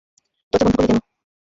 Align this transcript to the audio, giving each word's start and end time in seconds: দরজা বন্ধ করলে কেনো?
দরজা 0.53 0.63
বন্ধ 0.65 0.75
করলে 0.77 0.87
কেনো? 0.89 1.01